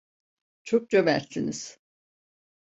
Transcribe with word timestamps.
Çok 0.63 0.89
cömertsiniz. 0.89 1.79